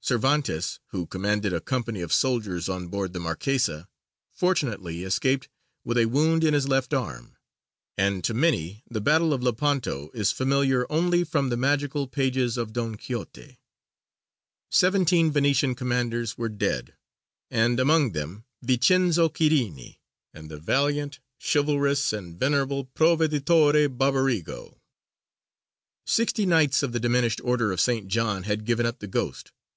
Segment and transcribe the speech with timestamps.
[0.00, 3.86] Cervantes, who commanded a company of soldiers on board the Marquesa,
[4.32, 5.48] fortunately escaped
[5.84, 7.36] with a wound in his left arm;
[7.96, 12.72] and to many the Battle of Lepanto is familiar only from the magical pages of
[12.72, 13.60] Don Quixote.
[14.72, 16.96] Seventeen Venetian commanders were dead,
[17.48, 20.00] and among them Vicenzo Quirini
[20.34, 24.80] and the valiant, chivalrous, and venerable Proveditore Barbarigo.
[26.04, 28.08] Sixty Knights of the diminished Order of St.
[28.08, 29.52] John had given up the ghost.